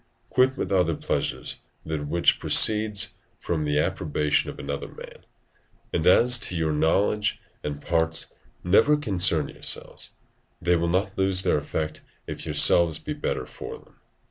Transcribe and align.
Quit 0.29 0.57
with 0.57 0.71
other 0.71 0.95
pleasures 0.95 1.61
that 1.85 2.07
which 2.07 2.39
proceeds 2.39 3.13
from 3.39 3.65
the 3.65 3.77
approbation 3.77 4.49
of 4.49 4.57
another 4.57 4.87
man: 4.87 5.27
and 5.93 6.07
as 6.07 6.39
to 6.39 6.57
your 6.57 6.71
knowledge 6.73 7.39
and 7.63 7.79
parts, 7.83 8.33
never 8.63 8.97
concern 8.97 9.47
yourselves; 9.49 10.13
they 10.59 10.75
will 10.75 10.89
not 10.89 11.15
lose 11.19 11.43
their 11.43 11.59
effect 11.59 12.01
if 12.25 12.47
yourselves 12.47 12.97
be 12.97 13.13
the 13.13 13.19
better 13.19 13.45
for 13.45 13.77
them. 13.77 13.97